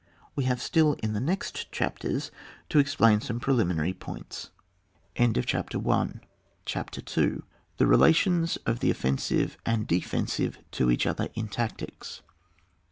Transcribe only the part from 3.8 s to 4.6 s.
points.